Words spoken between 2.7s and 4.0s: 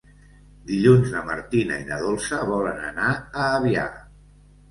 anar a Avià.